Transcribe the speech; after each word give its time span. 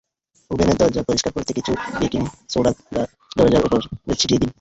ওভেনের 0.51 0.77
দরজা 0.77 1.01
পরিষ্কার 1.03 1.31
করতে 1.33 1.51
কিছু 1.53 1.71
বেকিং 1.99 2.21
সোডা 2.49 2.71
দরজার 3.37 3.63
ওপরে 3.67 3.83
ছিটিয়ে 4.19 4.41
দিন। 4.41 4.49